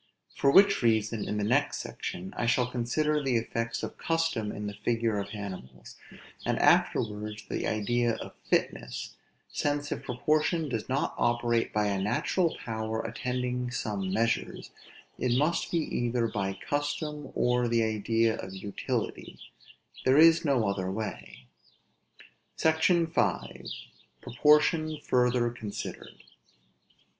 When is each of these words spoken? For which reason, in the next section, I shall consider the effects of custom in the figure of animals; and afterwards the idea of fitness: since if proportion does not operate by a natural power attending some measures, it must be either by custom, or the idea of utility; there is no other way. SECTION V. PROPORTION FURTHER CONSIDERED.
For 0.35 0.49
which 0.49 0.81
reason, 0.81 1.27
in 1.27 1.37
the 1.37 1.43
next 1.43 1.77
section, 1.77 2.33
I 2.35 2.47
shall 2.47 2.65
consider 2.65 3.21
the 3.21 3.35
effects 3.37 3.83
of 3.83 3.99
custom 3.99 4.51
in 4.51 4.65
the 4.65 4.73
figure 4.73 5.19
of 5.19 5.29
animals; 5.35 5.95
and 6.43 6.57
afterwards 6.57 7.43
the 7.47 7.67
idea 7.67 8.15
of 8.15 8.33
fitness: 8.49 9.15
since 9.51 9.91
if 9.91 10.01
proportion 10.01 10.69
does 10.69 10.89
not 10.89 11.13
operate 11.19 11.71
by 11.71 11.85
a 11.85 12.01
natural 12.01 12.57
power 12.65 13.03
attending 13.03 13.69
some 13.69 14.11
measures, 14.11 14.71
it 15.19 15.37
must 15.37 15.69
be 15.69 15.77
either 15.95 16.27
by 16.27 16.57
custom, 16.67 17.31
or 17.35 17.67
the 17.67 17.83
idea 17.83 18.37
of 18.39 18.55
utility; 18.55 19.37
there 20.03 20.17
is 20.17 20.43
no 20.43 20.67
other 20.67 20.89
way. 20.91 21.45
SECTION 22.55 23.05
V. 23.05 23.69
PROPORTION 24.23 24.97
FURTHER 25.03 25.51
CONSIDERED. 25.51 26.23